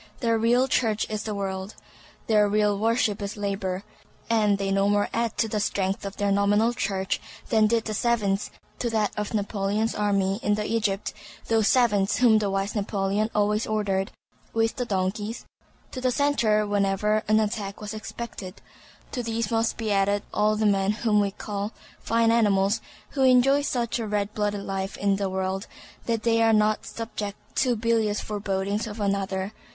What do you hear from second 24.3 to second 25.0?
blooded life